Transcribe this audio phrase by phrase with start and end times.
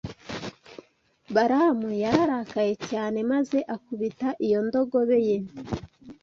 [1.33, 5.37] Balamu yararakaye cyane maze akubita iyo ndogobe ye